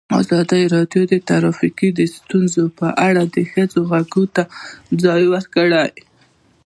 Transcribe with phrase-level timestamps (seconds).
[0.19, 4.43] ازادي راډیو د ټرافیکي ستونزې په اړه د ښځو غږ ته
[5.03, 5.83] ځای ورکړی.